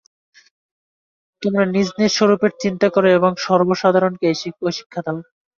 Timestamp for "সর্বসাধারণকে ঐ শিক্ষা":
3.45-5.01